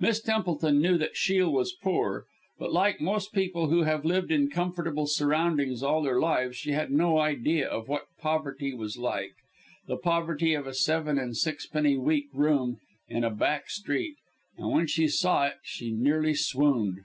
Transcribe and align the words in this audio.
Miss 0.00 0.20
Templeton 0.20 0.82
knew 0.82 0.98
that 0.98 1.16
Shiel 1.16 1.52
was 1.52 1.72
poor, 1.72 2.24
but 2.58 2.72
like 2.72 3.00
most 3.00 3.32
people 3.32 3.68
who 3.68 3.82
have 3.84 4.04
lived 4.04 4.32
in 4.32 4.50
comfortable 4.50 5.06
surroundings 5.06 5.84
all 5.84 6.02
their 6.02 6.18
lives, 6.18 6.56
she 6.56 6.72
had 6.72 6.90
no 6.90 7.18
idea 7.20 7.68
of 7.68 7.86
what 7.86 8.08
poverty 8.20 8.74
was 8.74 8.98
like 8.98 9.36
the 9.86 9.96
poverty 9.96 10.52
of 10.54 10.66
a 10.66 10.74
seven 10.74 11.16
and 11.16 11.36
sixpenny 11.36 11.94
a 11.94 12.00
week 12.00 12.26
room 12.34 12.78
in 13.08 13.22
a 13.22 13.30
back 13.30 13.70
street; 13.70 14.16
and 14.56 14.72
when 14.72 14.88
she 14.88 15.06
saw 15.06 15.46
it 15.46 15.58
she 15.62 15.92
nearly 15.92 16.34
swooned. 16.34 17.04